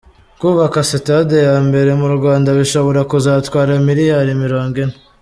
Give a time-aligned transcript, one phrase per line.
[0.39, 4.95] Kubaka sitade ya mbere mu Rwanda bishobora kuzatwara miliyari mirongo ine